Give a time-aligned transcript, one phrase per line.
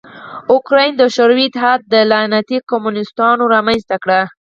[0.53, 1.79] اوکراین د شوروي اتحاد
[2.11, 4.07] لعنتي کمونستانو رامنځ ته کړ.